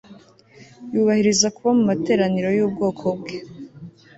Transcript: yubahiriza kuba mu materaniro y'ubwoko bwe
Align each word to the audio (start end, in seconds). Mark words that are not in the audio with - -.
yubahiriza 0.93 1.47
kuba 1.55 1.69
mu 1.77 1.83
materaniro 1.89 2.49
y'ubwoko 2.57 3.05
bwe 3.19 3.37